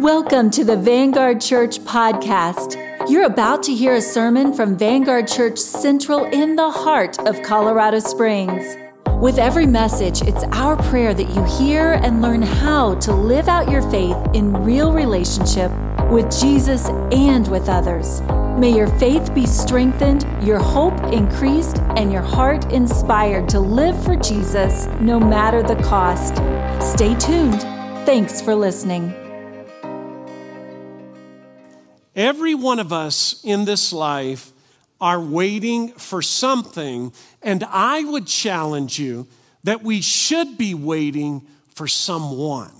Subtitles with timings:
[0.00, 2.74] Welcome to the Vanguard Church podcast.
[3.10, 7.98] You're about to hear a sermon from Vanguard Church Central in the heart of Colorado
[7.98, 8.64] Springs.
[9.20, 13.70] With every message, it's our prayer that you hear and learn how to live out
[13.70, 15.70] your faith in real relationship
[16.10, 18.22] with Jesus and with others.
[18.58, 24.16] May your faith be strengthened, your hope increased, and your heart inspired to live for
[24.16, 26.36] Jesus no matter the cost.
[26.82, 27.60] Stay tuned.
[28.06, 29.19] Thanks for listening.
[32.16, 34.52] Every one of us in this life
[35.00, 39.26] are waiting for something, and I would challenge you
[39.64, 42.72] that we should be waiting for someone.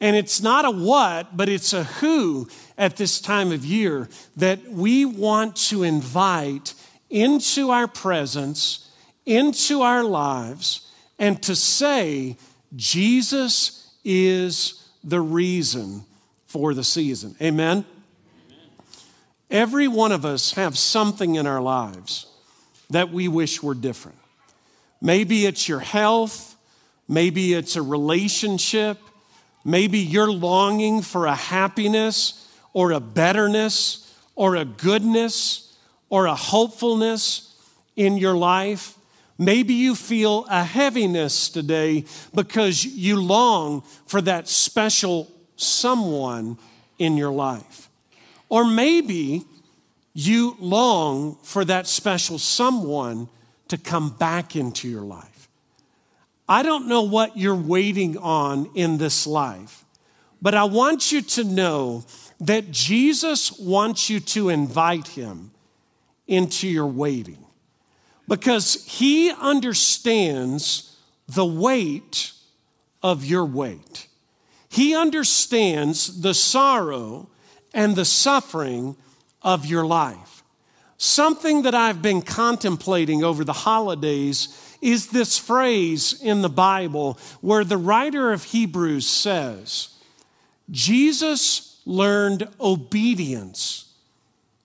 [0.00, 4.68] And it's not a what, but it's a who at this time of year that
[4.68, 6.74] we want to invite
[7.08, 8.90] into our presence,
[9.24, 12.36] into our lives, and to say,
[12.74, 16.04] Jesus is the reason
[16.46, 17.34] for the season.
[17.40, 17.84] Amen?
[19.50, 22.26] Every one of us have something in our lives
[22.90, 24.18] that we wish were different.
[25.00, 26.56] Maybe it's your health,
[27.08, 28.98] maybe it's a relationship,
[29.64, 35.74] maybe you're longing for a happiness or a betterness or a goodness
[36.08, 37.54] or a hopefulness
[37.94, 38.96] in your life.
[39.38, 46.58] Maybe you feel a heaviness today because you long for that special someone
[46.98, 47.85] in your life.
[48.48, 49.44] Or maybe
[50.14, 53.28] you long for that special someone
[53.68, 55.48] to come back into your life.
[56.48, 59.84] I don't know what you're waiting on in this life,
[60.40, 62.04] but I want you to know
[62.40, 65.50] that Jesus wants you to invite him
[66.26, 67.44] into your waiting
[68.28, 70.96] because he understands
[71.28, 72.32] the weight
[73.02, 74.06] of your weight.
[74.68, 77.28] He understands the sorrow
[77.76, 78.96] and the suffering
[79.42, 80.42] of your life.
[80.96, 87.64] Something that I've been contemplating over the holidays is this phrase in the Bible where
[87.64, 89.90] the writer of Hebrews says,
[90.70, 93.92] Jesus learned obedience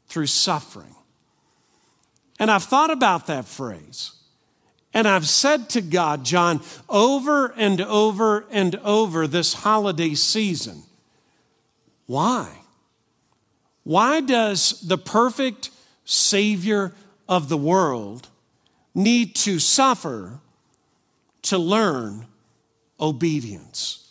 [0.07, 0.95] through suffering.
[2.39, 4.13] And I've thought about that phrase.
[4.93, 10.83] And I've said to God, John, over and over and over this holiday season,
[12.05, 12.60] why?
[13.83, 15.71] Why does the perfect
[16.05, 16.93] Savior
[17.27, 18.27] of the world
[18.93, 20.39] need to suffer
[21.43, 22.25] to learn
[22.99, 24.09] obedience?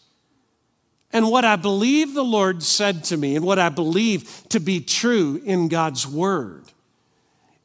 [1.12, 4.80] And what I believe the Lord said to me, and what I believe to be
[4.80, 6.64] true in God's Word,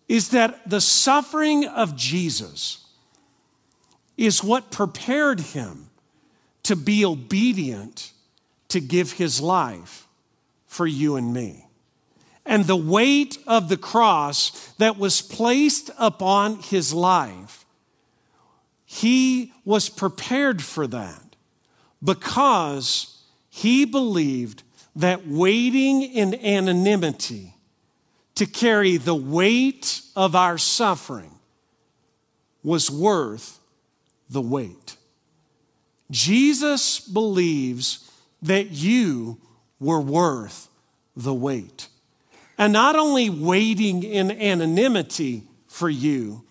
[0.08, 2.86] is that the suffering of Jesus
[4.18, 5.90] is what prepared him
[6.64, 8.12] to be obedient
[8.70, 10.08] to give his life
[10.68, 11.65] for you and me
[12.46, 17.66] and the weight of the cross that was placed upon his life,
[18.86, 21.36] he was prepared for that
[22.04, 24.64] because he believed
[24.96, 27.56] that waiting in anonymity
[28.36, 31.32] to carry the weight of our suffering
[32.64, 33.60] was worth
[34.30, 34.98] the wait.
[36.12, 38.10] Jesus believes
[38.42, 39.40] that you
[39.80, 40.70] were worth
[41.16, 41.88] the wait.
[42.58, 46.44] And not only waiting in anonymity for you,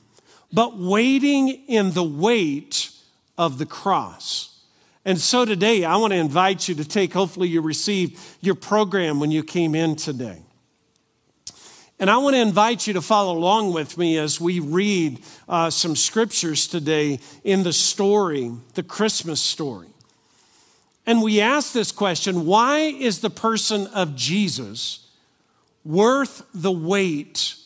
[0.53, 2.91] but waiting in the weight
[3.37, 4.61] of the cross.
[5.05, 9.21] And so today, I want to invite you to take, hopefully, you received your program
[9.21, 10.43] when you came in today.
[11.99, 15.71] And I want to invite you to follow along with me as we read uh,
[15.71, 19.89] some scriptures today in the story, the Christmas story.
[21.07, 25.04] And we ask this question why is the person of Jesus?
[25.85, 27.57] Worth the wait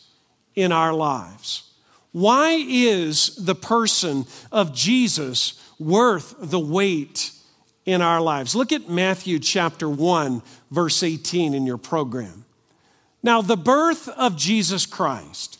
[0.55, 1.63] in our lives?
[2.11, 7.31] Why is the person of Jesus worth the wait
[7.85, 8.55] in our lives?
[8.55, 10.41] Look at Matthew chapter 1,
[10.71, 12.45] verse 18 in your program.
[13.21, 15.59] Now, the birth of Jesus Christ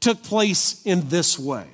[0.00, 1.66] took place in this way.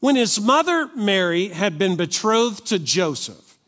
[0.00, 3.58] When his mother Mary had been betrothed to Joseph,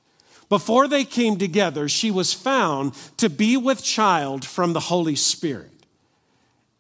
[0.49, 5.75] before they came together, she was found to be with child from the Holy Spirit.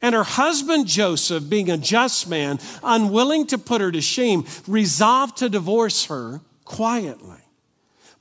[0.06, 5.38] And her husband Joseph, being a just man, unwilling to put her to shame, resolved
[5.38, 7.40] to divorce her quietly.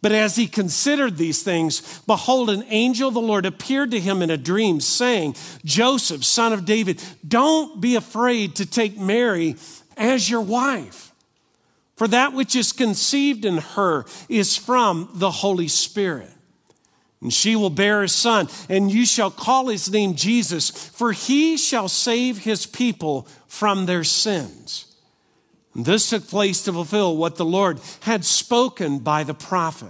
[0.02, 4.24] But as he considered these things, behold, an angel of the Lord appeared to him
[4.24, 9.56] in a dream, saying, Joseph, son of David, don't be afraid to take Mary
[9.96, 11.12] as your wife.
[11.98, 16.32] For that which is conceived in her is from the Holy Spirit.
[17.25, 21.57] And she will bear a son, and you shall call his name Jesus, for he
[21.57, 24.95] shall save his people from their sins.
[25.74, 29.89] And this took place to fulfill what the Lord had spoken by the prophet.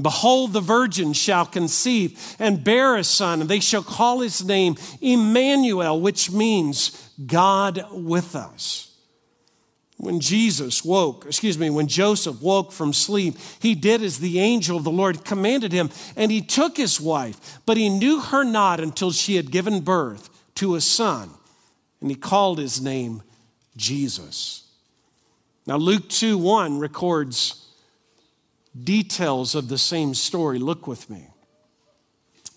[0.00, 4.76] Behold, the virgin shall conceive and bear a son, and they shall call his name
[5.02, 8.91] Emmanuel, which means God with us.
[9.98, 14.76] When Jesus woke, excuse me, when Joseph woke from sleep, he did as the angel
[14.76, 18.80] of the Lord commanded him, and he took his wife, but he knew her not
[18.80, 21.30] until she had given birth to a son,
[22.00, 23.22] and he called his name
[23.76, 24.64] Jesus.
[25.66, 27.68] Now, Luke 2 1 records
[28.82, 30.58] details of the same story.
[30.58, 31.28] Look with me.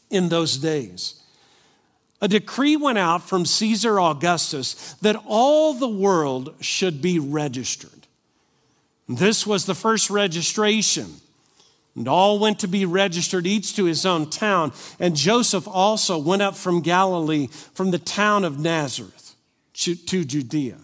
[0.10, 1.22] In those days,
[2.22, 8.08] a decree went out from Caesar Augustus that all the world should be registered.
[9.08, 11.16] This was the first registration.
[11.96, 14.74] And all went to be registered, each to his own town.
[15.00, 19.36] And Joseph also went up from Galilee, from the town of Nazareth
[19.74, 20.80] to Judea,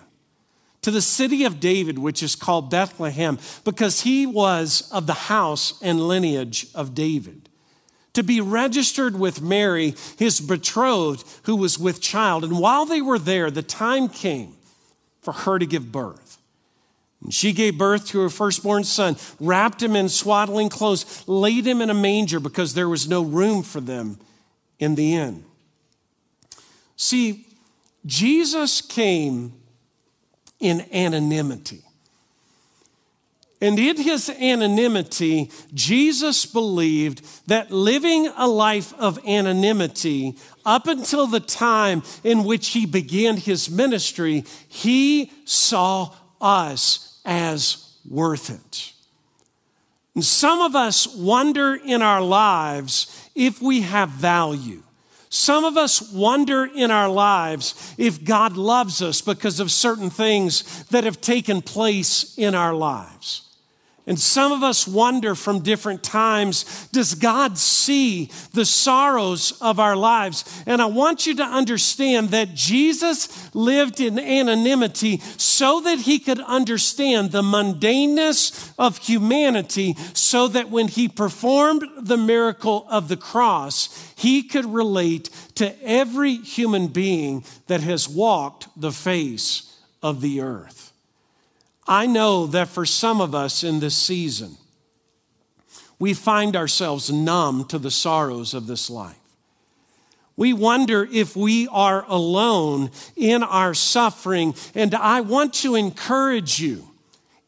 [0.82, 5.82] to the city of David, which is called Bethlehem, because he was of the house
[5.82, 7.50] and lineage of David
[8.14, 12.44] to be registered with Mary, his betrothed, who was with child.
[12.44, 14.56] And while they were there, the time came
[15.22, 16.38] for her to give birth.
[17.24, 21.82] And she gave birth to her firstborn son, wrapped him in swaddling clothes, laid him
[21.82, 24.18] in a manger because there was no room for them
[24.80, 25.46] in the inn.
[26.96, 27.46] See,
[28.06, 29.54] Jesus came
[30.60, 31.84] in anonymity.
[33.62, 40.36] And in his anonymity, Jesus believed that living a life of anonymity
[40.66, 46.12] up until the time in which he began his ministry, he saw
[46.42, 48.94] us as worth it.
[50.16, 54.82] And some of us wonder in our lives if we have value.
[55.30, 60.84] Some of us wonder in our lives if God loves us because of certain things
[60.86, 63.48] that have taken place in our lives.
[64.08, 69.96] And some of us wonder from different times does God see the sorrows of our
[69.96, 70.64] lives?
[70.66, 76.40] And I want you to understand that Jesus lived in anonymity so that he could
[76.42, 84.12] understand the mundaneness of humanity, so that when he performed the miracle of the cross,
[84.16, 90.81] he could relate to every human being that has walked the face of the earth.
[91.88, 94.58] I know that for some of us in this season,
[96.00, 99.16] we find ourselves numb to the sorrows of this life.
[100.36, 104.56] We wonder if we are alone in our suffering.
[104.74, 106.91] And I want to encourage you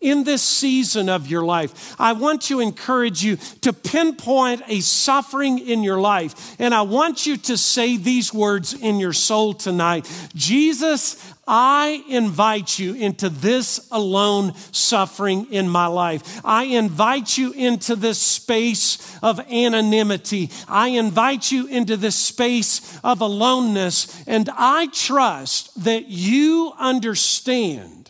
[0.03, 5.59] in this season of your life, I want to encourage you to pinpoint a suffering
[5.59, 6.55] in your life.
[6.59, 12.79] And I want you to say these words in your soul tonight Jesus, I invite
[12.79, 16.41] you into this alone suffering in my life.
[16.45, 20.49] I invite you into this space of anonymity.
[20.67, 24.23] I invite you into this space of aloneness.
[24.25, 28.02] And I trust that you understand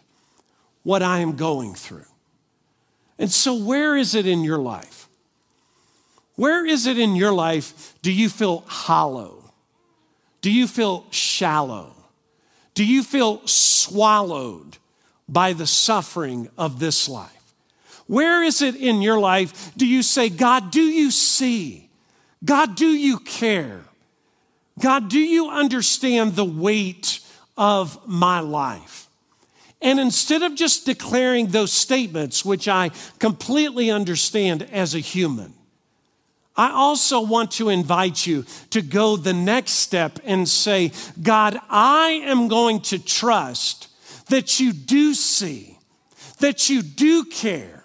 [0.84, 2.06] what I am going through.
[3.18, 5.08] And so, where is it in your life?
[6.36, 9.54] Where is it in your life do you feel hollow?
[10.42, 11.96] Do you feel shallow?
[12.74, 14.78] Do you feel swallowed
[15.30, 17.30] by the suffering of this life?
[18.08, 21.90] Where is it in your life do you say, God, do you see?
[22.44, 23.82] God, do you care?
[24.80, 27.20] God, do you understand the weight
[27.56, 29.03] of my life?
[29.84, 35.54] And instead of just declaring those statements, which I completely understand as a human,
[36.56, 42.22] I also want to invite you to go the next step and say, God, I
[42.24, 43.90] am going to trust
[44.30, 45.78] that you do see,
[46.40, 47.84] that you do care.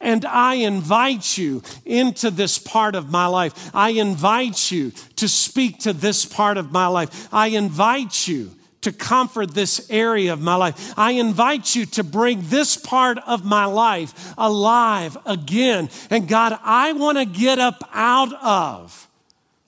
[0.00, 3.70] And I invite you into this part of my life.
[3.72, 7.32] I invite you to speak to this part of my life.
[7.32, 8.55] I invite you
[8.86, 10.94] to comfort this area of my life.
[10.96, 15.90] I invite you to bring this part of my life alive again.
[16.08, 19.08] And God, I want to get up out of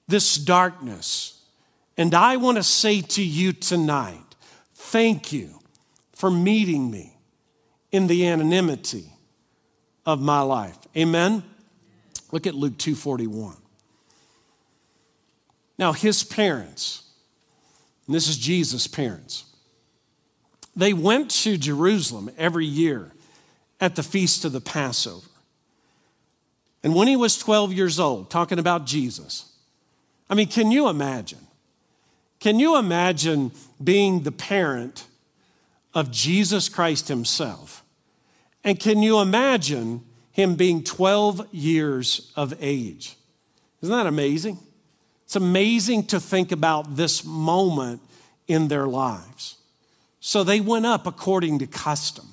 [0.07, 1.43] this darkness.
[1.97, 4.37] And I want to say to you tonight,
[4.77, 5.59] thank you
[6.13, 7.17] for meeting me
[7.91, 9.13] in the anonymity
[10.07, 10.79] of my life.
[10.97, 11.43] Amen.
[12.31, 13.57] Look at Luke 241.
[15.77, 17.03] Now, his parents,
[18.09, 19.45] and this is Jesus' parents.
[20.75, 23.13] They went to Jerusalem every year
[23.81, 25.29] at the feast of the Passover.
[26.83, 29.53] And when he was 12 years old, talking about Jesus,
[30.31, 31.47] I mean, can you imagine?
[32.41, 35.05] Can you imagine being the parent
[35.93, 37.85] of Jesus Christ himself?
[38.65, 43.17] And can you imagine him being 12 years of age?
[43.83, 44.59] Isn't that amazing?
[45.29, 48.01] It's amazing to think about this moment
[48.47, 49.57] in their lives.
[50.21, 52.29] So they went up according to custom.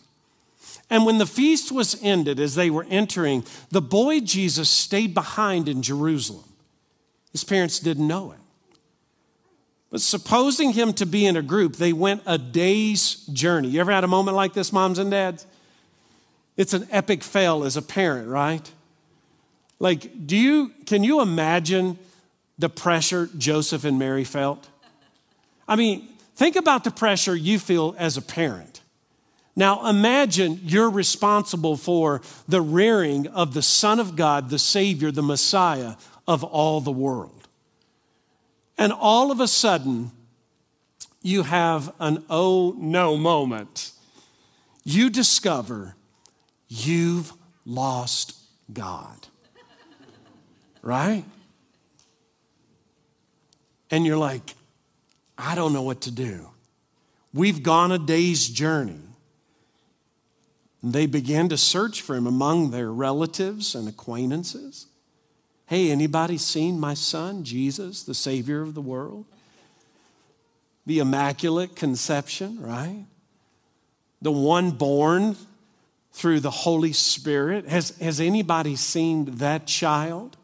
[0.90, 5.68] And when the feast was ended, as they were entering, the boy Jesus stayed behind
[5.68, 6.46] in Jerusalem.
[7.34, 8.40] His parents didn't know it.
[9.90, 13.68] But supposing him to be in a group, they went a day's journey.
[13.68, 15.46] You ever had a moment like this, moms and dads?
[16.56, 18.72] It's an epic fail as a parent, right?
[19.80, 22.00] Like, do you can you imagine
[22.58, 24.70] the pressure Joseph and Mary felt?
[25.68, 28.82] I mean, think about the pressure you feel as a parent.
[29.56, 35.24] Now imagine you're responsible for the rearing of the Son of God, the Savior, the
[35.24, 35.96] Messiah
[36.28, 37.48] of all the world.
[38.78, 40.12] And all of a sudden,
[41.22, 43.92] you have an oh no moment.
[44.84, 45.96] You discover
[46.68, 47.34] you've
[47.66, 48.36] lost
[48.72, 49.28] God.
[50.82, 51.24] Right?
[53.92, 54.54] And you're like,
[55.38, 56.50] I don't know what to do.
[57.34, 59.00] We've gone a day's journey.
[60.82, 64.88] And they began to search for him among their relatives and acquaintances.
[65.68, 69.26] Hey, anybody seen my son, Jesus, the Savior of the world?
[70.86, 73.06] The Immaculate Conception, right?
[74.22, 75.36] The one born
[76.14, 77.68] through the Holy Spirit.
[77.68, 80.38] Has, has anybody seen that child?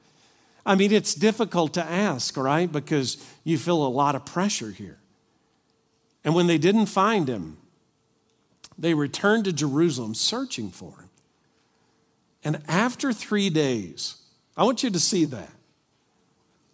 [0.65, 2.71] I mean, it's difficult to ask, right?
[2.71, 4.97] Because you feel a lot of pressure here.
[6.23, 7.57] And when they didn't find him,
[8.77, 11.09] they returned to Jerusalem searching for him.
[12.43, 14.17] And after three days,
[14.55, 15.51] I want you to see that.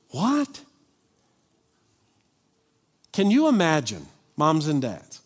[0.10, 0.62] What?
[3.12, 5.22] Can you imagine, moms and dads?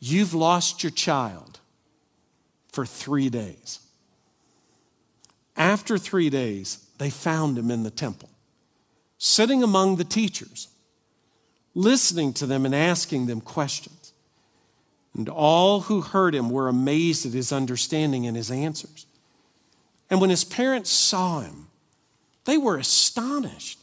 [0.00, 1.60] You've lost your child
[2.72, 3.80] for three days.
[5.56, 8.30] After three days, they found him in the temple,
[9.18, 10.68] sitting among the teachers,
[11.74, 14.12] listening to them and asking them questions.
[15.16, 19.06] And all who heard him were amazed at his understanding and his answers.
[20.10, 21.68] And when his parents saw him,
[22.44, 23.78] they were astonished.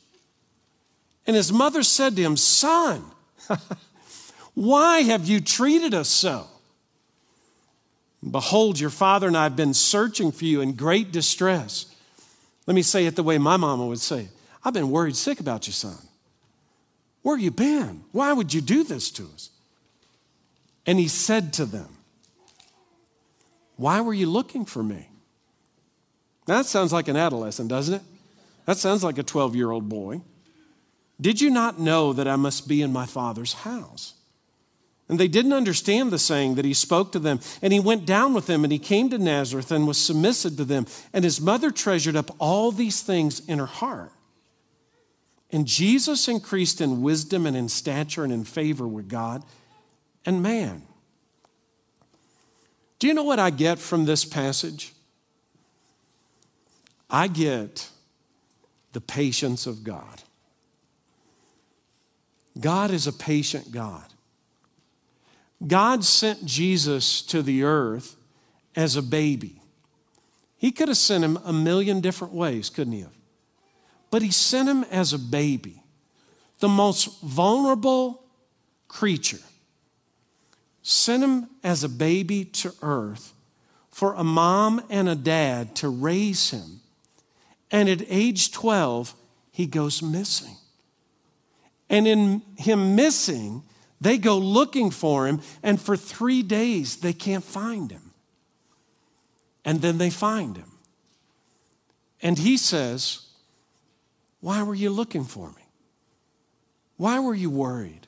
[1.25, 3.03] And his mother said to him, Son,
[4.53, 6.47] why have you treated us so?
[8.29, 11.90] Behold, your father and I have been searching for you in great distress.
[12.71, 14.29] Let me say it the way my mama would say it.
[14.63, 15.97] I've been worried sick about you, son.
[17.21, 18.05] Where have you been?
[18.13, 19.49] Why would you do this to us?
[20.85, 21.89] And he said to them,
[23.75, 25.09] Why were you looking for me?
[26.47, 28.03] Now, that sounds like an adolescent, doesn't it?
[28.65, 30.21] That sounds like a 12 year old boy.
[31.19, 34.13] Did you not know that I must be in my father's house?
[35.11, 37.41] And they didn't understand the saying that he spoke to them.
[37.61, 40.63] And he went down with them and he came to Nazareth and was submissive to
[40.63, 40.87] them.
[41.11, 44.13] And his mother treasured up all these things in her heart.
[45.51, 49.43] And Jesus increased in wisdom and in stature and in favor with God
[50.25, 50.83] and man.
[52.99, 54.93] Do you know what I get from this passage?
[57.09, 57.89] I get
[58.93, 60.21] the patience of God.
[62.57, 64.10] God is a patient God.
[65.65, 68.15] God sent Jesus to the earth
[68.75, 69.61] as a baby.
[70.57, 73.13] He could have sent him a million different ways, couldn't he have?
[74.09, 75.83] But he sent him as a baby,
[76.59, 78.23] the most vulnerable
[78.87, 79.39] creature
[80.81, 83.33] sent him as a baby to earth
[83.89, 86.81] for a mom and a dad to raise him.
[87.69, 89.13] And at age 12,
[89.51, 90.55] he goes missing.
[91.89, 93.63] And in him missing,
[94.01, 98.11] they go looking for him, and for three days, they can't find him.
[99.63, 100.71] And then they find him.
[102.19, 103.27] And he says,
[104.39, 105.61] Why were you looking for me?
[106.97, 108.07] Why were you worried?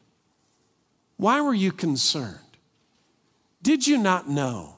[1.18, 2.40] Why were you concerned?
[3.62, 4.76] Did you not know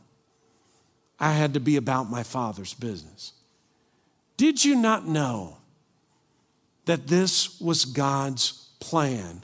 [1.18, 3.32] I had to be about my Father's business?
[4.36, 5.58] Did you not know
[6.86, 9.44] that this was God's plan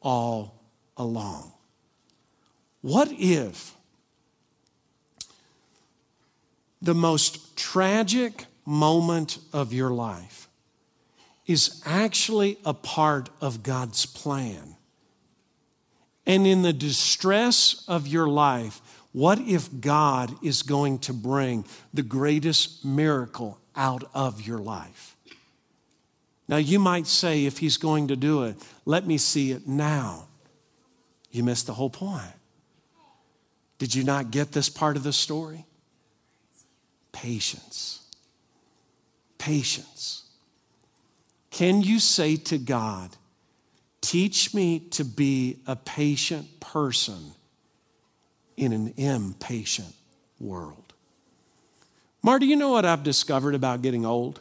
[0.00, 0.57] all
[0.98, 1.52] along?
[2.80, 3.74] What if
[6.82, 10.48] the most tragic moment of your life
[11.46, 14.76] is actually a part of God's plan?
[16.26, 21.64] And in the distress of your life, what if God is going to bring
[21.94, 25.16] the greatest miracle out of your life.
[26.48, 30.27] Now, you might say, if he's going to do it, let me see it now.
[31.38, 32.34] You missed the whole point.
[33.78, 35.66] Did you not get this part of the story?
[37.12, 38.00] Patience.
[39.38, 40.24] Patience.
[41.52, 43.10] Can you say to God,
[44.00, 47.32] Teach me to be a patient person
[48.56, 49.94] in an impatient
[50.40, 50.92] world?
[52.20, 54.40] Marty, you know what I've discovered about getting old?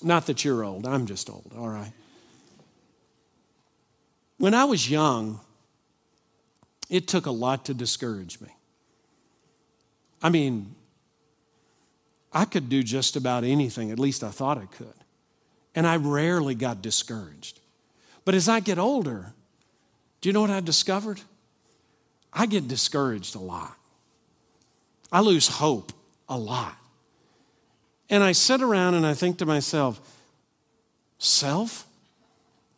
[0.00, 1.92] Not that you're old, I'm just old, all right.
[4.40, 5.38] When I was young,
[6.88, 8.48] it took a lot to discourage me.
[10.22, 10.74] I mean,
[12.32, 14.94] I could do just about anything, at least I thought I could.
[15.74, 17.60] And I rarely got discouraged.
[18.24, 19.34] But as I get older,
[20.22, 21.20] do you know what I've discovered?
[22.32, 23.76] I get discouraged a lot.
[25.12, 25.92] I lose hope
[26.30, 26.78] a lot.
[28.08, 30.00] And I sit around and I think to myself,
[31.18, 31.86] self,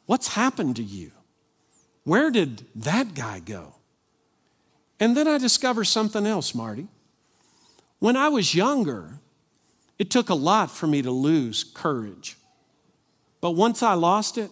[0.07, 1.12] what's happened to you?
[2.04, 3.75] Where did that guy go?
[4.99, 6.88] And then I discover something else, Marty.
[7.99, 9.21] When I was younger,
[9.99, 12.37] it took a lot for me to lose courage.
[13.40, 14.50] But once I lost it,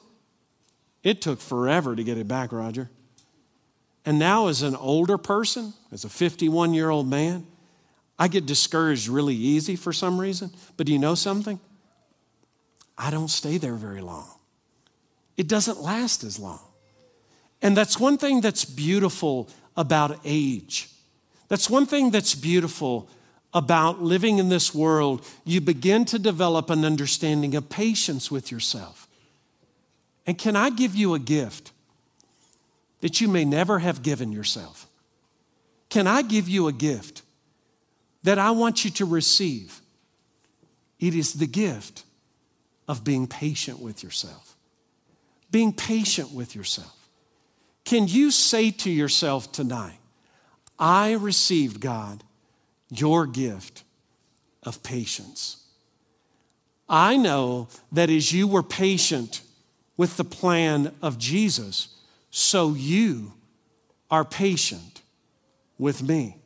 [1.03, 2.91] it took forever to get it back, Roger.
[4.05, 7.47] And now, as an older person, as a 51 year old man,
[8.19, 10.51] I get discouraged really easy for some reason.
[10.77, 11.59] But do you know something?
[12.97, 14.29] I don't stay there very long.
[15.37, 16.61] It doesn't last as long.
[17.63, 20.89] And that's one thing that's beautiful about age.
[21.49, 23.09] That's one thing that's beautiful
[23.53, 25.27] about living in this world.
[25.45, 29.09] You begin to develop an understanding of patience with yourself.
[30.27, 31.73] And can I give you a gift
[33.01, 34.87] that you may never have given yourself?
[35.89, 37.23] Can I give you a gift
[38.23, 39.81] that I want you to receive.
[40.99, 42.05] It is the gift
[42.87, 44.57] of being patient with yourself.
[45.51, 47.00] Being patient with yourself.
[47.85, 49.99] Can you say to yourself tonight,
[50.79, 52.23] I received, God,
[52.91, 53.85] your gift
[54.63, 55.65] of patience?
[56.89, 59.43] I know that as you were patient
[59.97, 61.89] with the plan of Jesus,
[62.31, 63.33] so you
[64.11, 65.03] are patient
[65.79, 66.37] with me.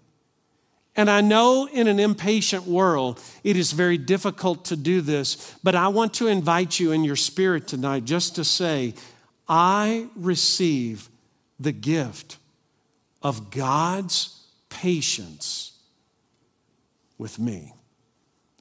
[0.96, 5.74] And I know in an impatient world, it is very difficult to do this, but
[5.74, 8.94] I want to invite you in your spirit tonight just to say,
[9.48, 11.08] I receive
[11.58, 12.38] the gift
[13.22, 15.72] of God's patience
[17.18, 17.72] with me.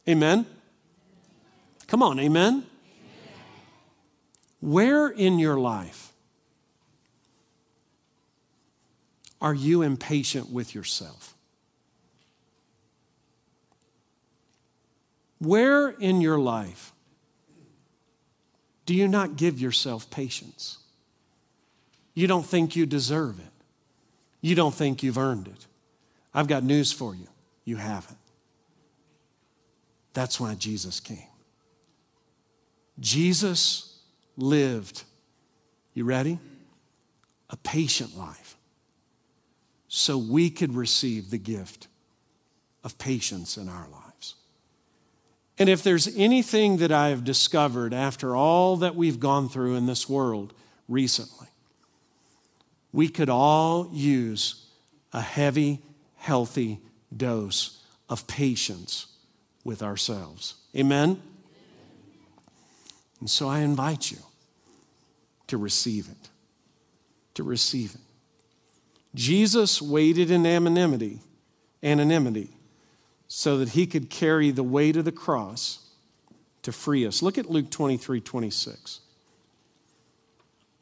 [0.08, 0.46] Amen?
[1.88, 2.54] Come on, amen?
[2.54, 2.66] amen?
[4.62, 6.14] Where in your life
[9.42, 11.36] are you impatient with yourself?
[15.40, 16.94] Where in your life
[18.86, 20.78] do you not give yourself patience?
[22.14, 23.46] You don't think you deserve it.
[24.42, 25.68] You don't think you've earned it.
[26.34, 27.28] I've got news for you.
[27.66, 28.18] You haven't.
[30.14, 31.18] That's why Jesus came.
[33.00, 34.00] Jesus
[34.38, 35.04] lived,
[35.94, 36.40] you ready?
[37.50, 38.58] A patient life
[39.88, 41.88] so we could receive the gift
[42.84, 44.36] of patience in our lives.
[45.60, 49.86] And if there's anything that I have discovered after all that we've gone through in
[49.86, 50.54] this world
[50.88, 51.48] recently,
[52.94, 54.68] we could all use
[55.12, 55.82] a heavy,
[56.16, 56.80] healthy
[57.16, 59.08] dose of patience
[59.64, 60.56] with ourselves.
[60.76, 61.22] Amen?
[63.20, 64.20] And so I invite you
[65.48, 66.30] to receive it.
[67.36, 68.02] To receive it.
[69.16, 71.20] Jesus waited in anonymity,
[71.82, 72.50] anonymity
[73.28, 75.80] so that he could carry the weight of the cross
[76.62, 77.22] to free us.
[77.22, 79.00] Look at Luke 23 26.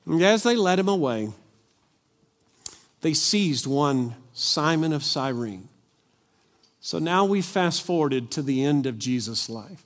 [0.06, 1.30] And as they led him away,
[3.02, 5.68] they seized one Simon of Cyrene.
[6.80, 9.84] So now we fast forwarded to the end of Jesus' life.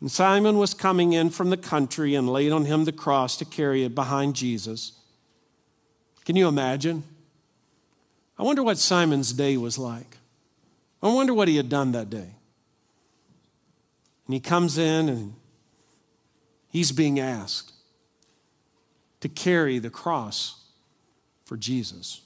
[0.00, 3.44] And Simon was coming in from the country and laid on him the cross to
[3.44, 4.92] carry it behind Jesus.
[6.24, 7.04] Can you imagine?
[8.38, 10.18] I wonder what Simon's day was like.
[11.02, 12.34] I wonder what he had done that day.
[14.26, 15.34] And he comes in and
[16.68, 17.72] he's being asked
[19.20, 20.65] to carry the cross
[21.46, 22.20] for Jesus.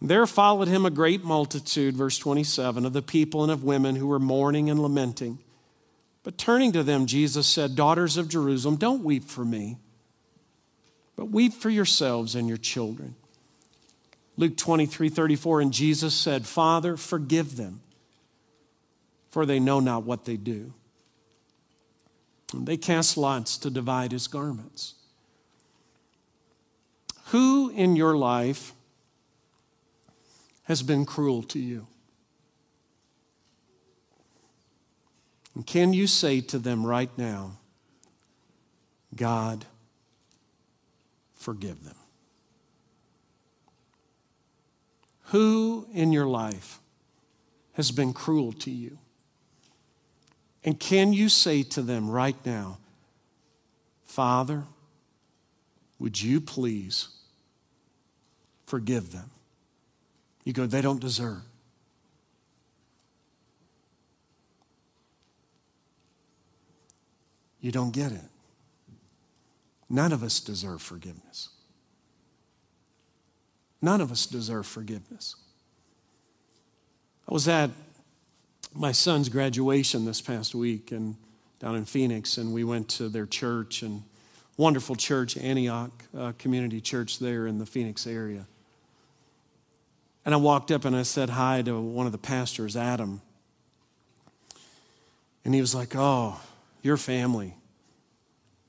[0.00, 4.06] There followed him a great multitude, verse 27, of the people and of women who
[4.06, 5.38] were mourning and lamenting.
[6.22, 9.78] But turning to them, Jesus said, Daughters of Jerusalem, don't weep for me,
[11.16, 13.16] but weep for yourselves and your children.
[14.36, 17.80] Luke 23 34, and Jesus said, Father, forgive them,
[19.30, 20.72] for they know not what they do.
[22.52, 24.94] And they cast lots to divide his garments.
[27.30, 28.72] Who in your life
[30.64, 31.86] has been cruel to you?
[35.54, 37.58] And can you say to them right now,
[39.16, 39.64] God,
[41.34, 41.96] forgive them?
[45.30, 46.78] Who in your life
[47.72, 48.98] has been cruel to you?
[50.62, 52.78] And can you say to them right now,
[54.04, 54.62] Father,
[55.98, 57.08] would you please
[58.66, 59.30] forgive them?
[60.44, 61.42] You go, they don't deserve.
[67.60, 68.20] You don't get it.
[69.88, 71.48] None of us deserve forgiveness.
[73.82, 75.36] None of us deserve forgiveness.
[77.28, 77.70] I was at
[78.74, 81.16] my son's graduation this past week and
[81.58, 84.02] down in Phoenix, and we went to their church and
[84.56, 88.46] wonderful church, Antioch uh, Community Church there in the Phoenix area.
[90.26, 93.22] And I walked up and I said hi to one of the pastors, Adam.
[95.44, 96.38] And he was like, Oh,
[96.82, 97.54] your family.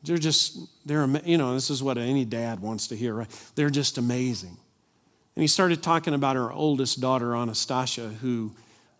[0.03, 3.51] They're just, they're, you know, this is what any dad wants to hear, right?
[3.55, 4.55] They're just amazing.
[5.35, 8.53] And he started talking about our oldest daughter, Anastasia, who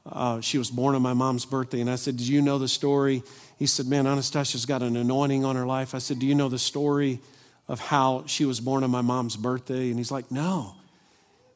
[0.06, 1.80] uh, she was born on my mom's birthday.
[1.80, 3.22] And I said, Did you know the story?
[3.60, 5.94] He said, Man, Anastasia's got an anointing on her life.
[5.94, 7.20] I said, Do you know the story
[7.68, 9.90] of how she was born on my mom's birthday?
[9.90, 10.74] And he's like, No.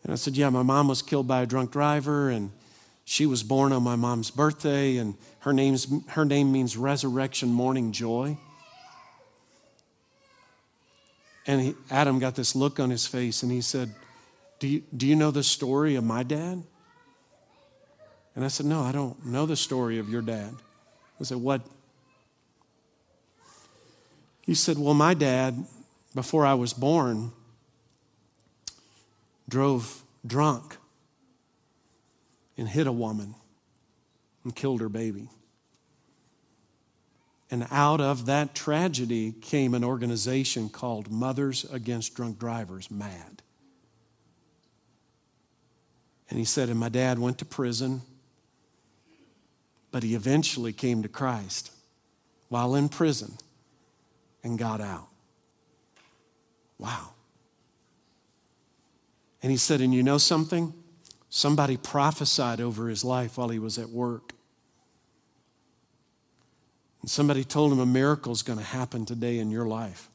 [0.04, 2.52] And I said, Yeah, my mom was killed by a drunk driver, and
[3.06, 7.92] she was born on my mom's birthday, and her, name's, her name means resurrection morning
[7.92, 8.38] joy.
[11.48, 13.94] And he, Adam got this look on his face, and he said,
[14.62, 16.62] do you, do you know the story of my dad?
[18.36, 20.54] And I said, No, I don't know the story of your dad.
[21.20, 21.62] I said, What?
[24.44, 25.66] He said, Well, my dad,
[26.14, 27.32] before I was born,
[29.52, 30.78] drove drunk
[32.58, 33.36] and hit a woman
[34.44, 35.30] and killed her baby.
[37.52, 43.44] And out of that tragedy came an organization called Mothers Against Drunk Drivers, MADD.
[46.30, 48.02] And he said, And my dad went to prison
[49.92, 51.72] but he eventually came to Christ
[52.48, 53.34] while in prison
[54.44, 55.08] and got out.
[56.80, 57.10] Wow.
[59.42, 60.74] And he said, And you know something?
[61.30, 64.34] Somebody prophesied over his life while he was at work.
[67.02, 70.10] And somebody told him a miracle is going to happen today in your life.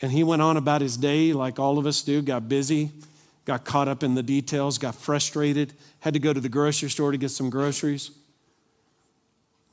[0.00, 2.90] And he went on about his day like all of us do, got busy,
[3.44, 7.12] got caught up in the details, got frustrated, had to go to the grocery store
[7.12, 8.10] to get some groceries.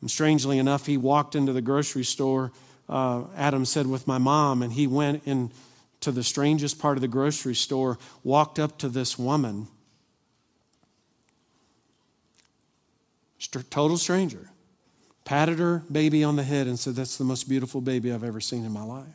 [0.02, 2.52] And strangely enough, he walked into the grocery store,
[2.90, 5.24] uh, Adam said, with my mom, and he went
[6.06, 9.68] into the strangest part of the grocery store, walked up to this woman,
[13.72, 14.52] total stranger,
[15.24, 18.40] patted her baby on the head, and said, That's the most beautiful baby I've ever
[18.40, 19.06] seen in my life.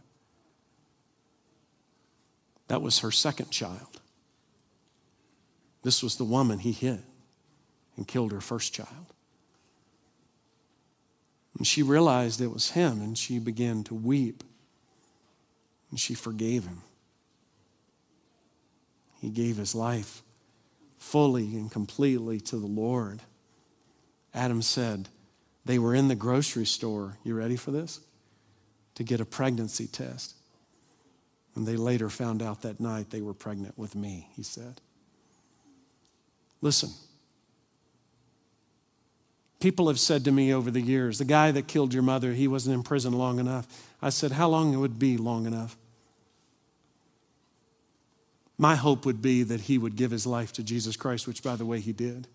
[2.67, 4.01] That was her second child.
[5.83, 7.01] This was the woman he hit
[7.97, 9.07] and killed her first child.
[11.57, 14.45] And she realized it was him and she began to weep
[15.91, 16.83] and she forgave him.
[19.21, 20.23] He gave his life
[20.99, 23.21] fully and completely to the Lord.
[24.33, 25.09] Adam said
[25.65, 27.19] they were in the grocery store.
[27.25, 28.01] You ready for this?
[28.95, 30.35] To get a pregnancy test.
[31.55, 34.81] And they later found out that night they were pregnant with me, he said.
[36.61, 36.91] Listen.
[39.59, 42.49] People have said to me over the years, the guy that killed your mother, he
[42.49, 43.67] wasn't in prison long enough.
[44.01, 45.77] I said, how long it would be long enough?
[48.61, 51.57] My hope would be that he would give his life to Jesus Christ, which, by
[51.57, 52.29] the way, he did.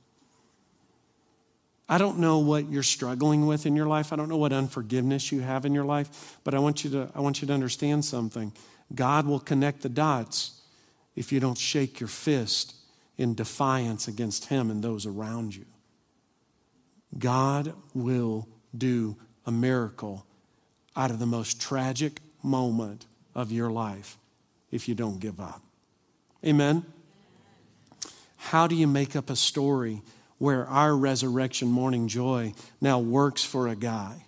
[1.87, 4.11] I don't know what you're struggling with in your life.
[4.11, 7.11] I don't know what unforgiveness you have in your life, but I want you to,
[7.13, 8.51] I want you to understand something.
[8.95, 10.59] God will connect the dots
[11.15, 12.73] if you don't shake your fist
[13.19, 15.65] in defiance against him and those around you.
[17.19, 20.25] God will do a miracle
[20.95, 24.17] out of the most tragic moment of your life
[24.71, 25.61] if you don't give up.
[26.45, 26.85] Amen?
[28.37, 30.01] How do you make up a story
[30.37, 34.25] where our resurrection morning joy now works for a guy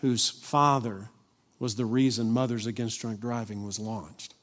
[0.00, 1.08] whose father
[1.58, 4.34] was the reason Mothers Against Drunk Driving was launched?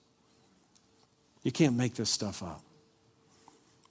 [1.44, 2.62] You can't make this stuff up.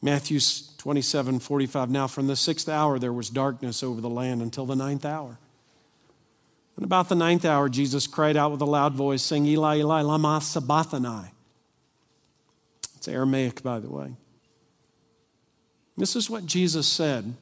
[0.03, 0.41] Matthew
[0.77, 1.89] 27 45.
[1.89, 5.39] Now, from the sixth hour, there was darkness over the land until the ninth hour.
[6.77, 10.03] And about the ninth hour, Jesus cried out with a loud voice, saying, Eli, Eli,
[10.03, 11.34] lama sabachthani.
[13.05, 14.17] It's Aramaic, by the way.
[15.95, 17.35] This is what Jesus said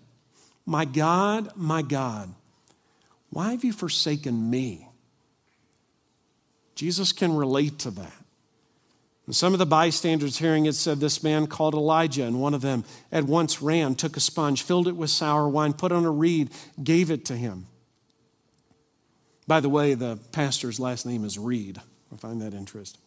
[0.66, 2.35] My God, my God,
[3.31, 4.88] why have you forsaken me?
[6.75, 8.12] Jesus can relate to that.
[9.27, 12.61] And some of the bystanders hearing it said, This man called Elijah, and one of
[12.61, 16.11] them at once ran, took a sponge, filled it with sour wine, put on a
[16.11, 16.51] reed,
[16.83, 17.68] gave it to him.
[19.46, 21.81] By the way, the pastor's last name is Reed.
[22.12, 23.02] I find that interesting.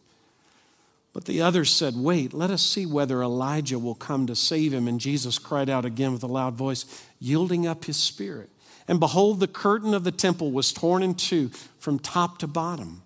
[1.16, 4.86] But the others said, Wait, let us see whether Elijah will come to save him.
[4.86, 6.84] And Jesus cried out again with a loud voice,
[7.18, 8.50] yielding up his spirit.
[8.86, 11.48] And behold, the curtain of the temple was torn in two
[11.78, 13.00] from top to bottom.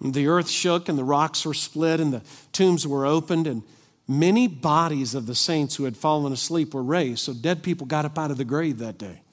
[0.00, 3.64] And the earth shook, and the rocks were split, and the tombs were opened, and
[4.06, 7.24] many bodies of the saints who had fallen asleep were raised.
[7.24, 9.23] So dead people got up out of the grave that day.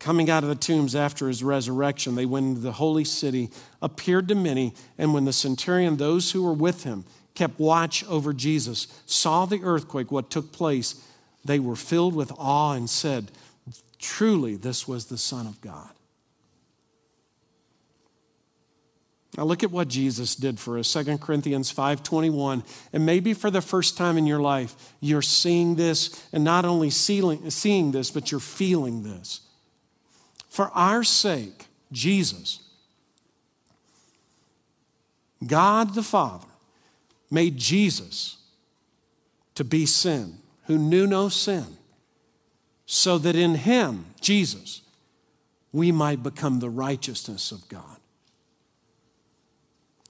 [0.00, 3.50] Coming out of the tombs after his resurrection, they went into the holy city,
[3.82, 8.32] appeared to many, and when the centurion, those who were with him, kept watch over
[8.32, 11.06] Jesus, saw the earthquake, what took place,
[11.44, 13.30] they were filled with awe and said,
[13.98, 15.90] Truly, this was the Son of God.
[19.36, 20.88] Now look at what Jesus did for us.
[20.88, 22.64] 2 Corinthians 5:21.
[22.92, 26.90] And maybe for the first time in your life, you're seeing this, and not only
[26.90, 29.40] seeing this, but you're feeling this.
[30.50, 32.58] For our sake, Jesus,
[35.46, 36.48] God the Father,
[37.30, 38.36] made Jesus
[39.54, 41.66] to be sin, who knew no sin,
[42.84, 44.82] so that in him, Jesus,
[45.72, 47.98] we might become the righteousness of God.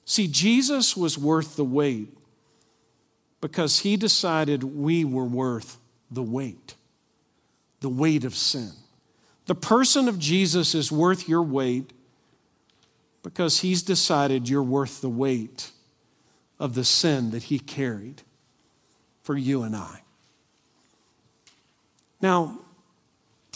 [0.07, 2.17] See, Jesus was worth the wait
[3.43, 5.77] because he decided we were worth
[6.11, 6.75] the weight,
[7.81, 8.73] the weight of sin.
[9.51, 11.93] The person of Jesus is worth your weight
[13.25, 15.73] because he's decided you're worth the weight
[16.61, 18.23] of the sin that he carried
[19.25, 20.03] for you and I.
[22.23, 22.61] Now,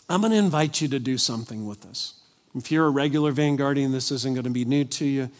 [0.08, 2.14] I'm going to invite you to do something with us.
[2.56, 5.30] If you're a regular Vanguardian, this isn't going to be new to you.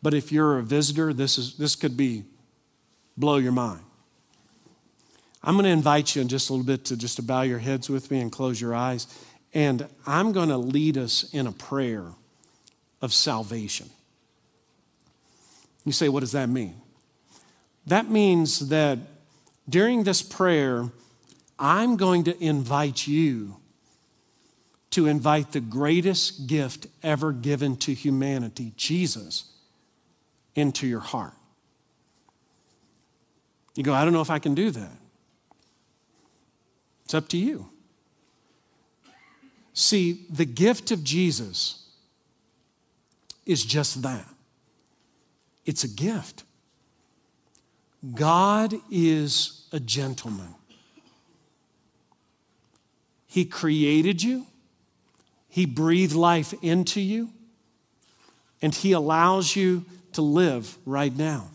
[0.00, 2.22] But if you're a visitor, this, is, this could be
[3.16, 3.82] blow your mind.
[5.42, 7.58] I'm going to invite you in just a little bit to just to bow your
[7.58, 9.08] heads with me and close your eyes.
[9.54, 12.06] And I'm going to lead us in a prayer
[13.00, 13.88] of salvation.
[15.84, 16.74] You say, what does that mean?
[17.86, 18.98] That means that
[19.68, 20.90] during this prayer,
[21.58, 23.56] I'm going to invite you
[24.90, 29.44] to invite the greatest gift ever given to humanity, Jesus,
[30.54, 31.34] into your heart.
[33.74, 34.92] You go, I don't know if I can do that.
[37.04, 37.68] It's up to you.
[39.74, 41.84] See, the gift of Jesus
[43.44, 44.24] is just that
[45.66, 46.44] it's a gift.
[48.14, 50.54] God is a gentleman.
[53.26, 54.46] He created you,
[55.48, 57.30] He breathed life into you,
[58.62, 61.48] and He allows you to live right now.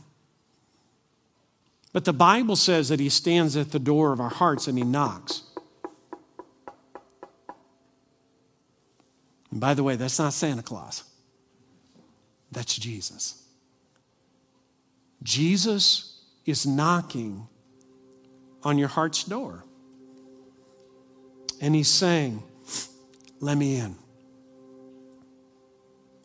[1.93, 4.83] But the Bible says that He stands at the door of our hearts and He
[4.83, 5.43] knocks.
[9.51, 11.03] And by the way, that's not Santa Claus,
[12.51, 13.43] that's Jesus.
[15.21, 17.47] Jesus is knocking
[18.63, 19.63] on your heart's door.
[21.61, 22.41] And He's saying,
[23.39, 23.95] Let me in.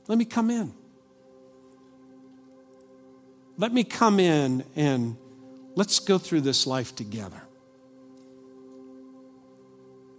[0.06, 0.72] Let me come in.
[3.56, 5.16] Let me come in and
[5.74, 7.40] let's go through this life together.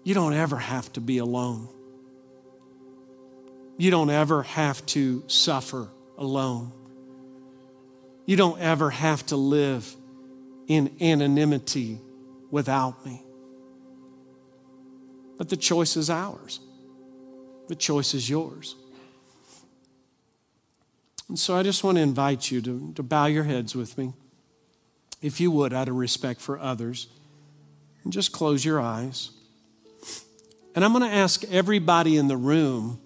[0.04, 1.68] You don't ever have to be alone.
[3.78, 6.72] You don't ever have to suffer alone.
[8.26, 9.96] You don't ever have to live
[10.68, 12.00] in anonymity
[12.50, 13.22] without me.
[15.38, 16.60] But the choice is ours,
[17.68, 18.76] the choice is yours.
[21.28, 24.14] And so I just want to invite you to, to bow your heads with me,
[25.24, 27.08] if you would, out of respect for others,
[28.04, 29.32] and just close your eyes.
[30.76, 33.00] And I'm going to ask everybody in the room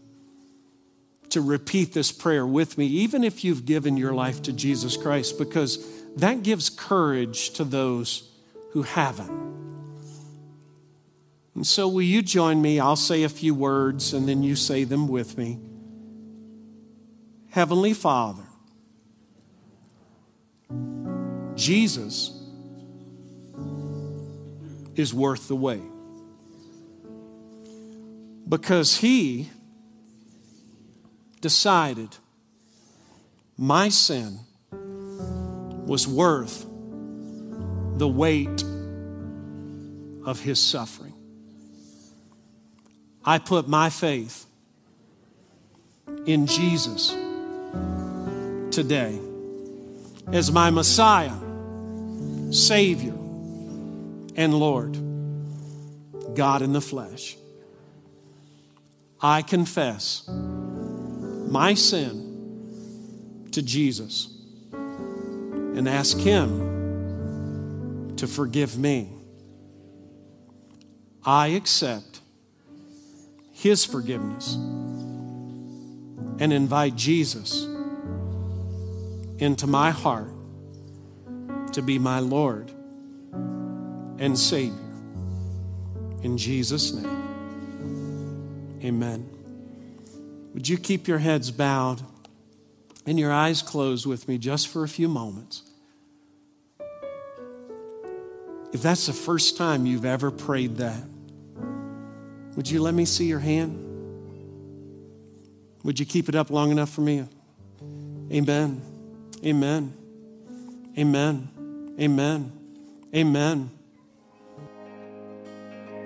[1.31, 5.37] to repeat this prayer with me, even if you've given your life to Jesus Christ,
[5.37, 8.29] because that gives courage to those
[8.71, 9.49] who haven't.
[11.55, 12.79] And so, will you join me?
[12.79, 15.59] I'll say a few words and then you say them with me.
[17.49, 18.43] Heavenly Father,
[21.55, 22.31] Jesus
[24.95, 25.81] is worth the wait.
[28.47, 29.49] Because he
[31.41, 32.09] decided
[33.57, 34.39] my sin
[35.85, 36.65] was worth
[37.97, 38.63] the weight
[40.25, 41.13] of his suffering.
[43.25, 44.45] I put my faith
[46.25, 47.09] in Jesus
[48.71, 49.19] today
[50.31, 51.35] as my Messiah,
[52.51, 53.13] Savior,
[54.35, 54.97] and Lord,
[56.35, 57.35] God in the flesh.
[59.21, 60.29] I confess
[61.49, 64.29] my sin to Jesus
[64.73, 69.09] and ask Him to forgive me.
[71.25, 72.21] I accept
[73.51, 74.55] His forgiveness
[76.39, 77.63] and invite Jesus
[79.39, 80.31] into my heart
[81.73, 82.71] to be my Lord
[84.19, 84.75] and Savior.
[86.23, 89.38] In Jesus' name, amen.
[90.53, 92.01] Would you keep your heads bowed
[93.05, 95.63] and your eyes closed with me just for a few moments?
[98.71, 101.03] If that's the first time you've ever prayed that,
[102.55, 103.85] would you let me see your hand?
[105.83, 107.25] Would you keep it up long enough for me?
[108.31, 108.81] Amen.
[109.43, 109.93] Amen.
[110.97, 111.95] Amen.
[111.99, 112.51] Amen.
[113.15, 113.71] Amen.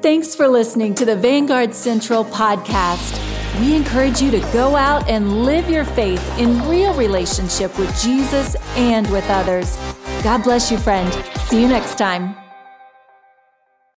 [0.01, 3.32] Thanks for listening to the Vanguard Central podcast.
[3.59, 8.55] We encourage you to go out and live your faith in real relationship with Jesus
[8.75, 9.77] and with others.
[10.23, 11.11] God bless you, friend.
[11.47, 12.42] See you next time.